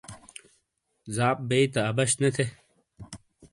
زاپ 1.15 1.37
بئیی 1.49 1.65
تا، 1.73 1.81
عبش 1.89 2.11
نے 2.21 2.29
تھے۔ 2.35 2.45